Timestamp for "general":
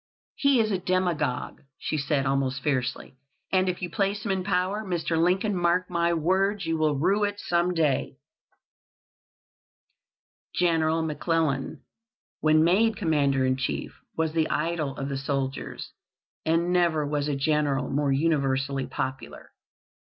10.55-11.03, 17.35-17.87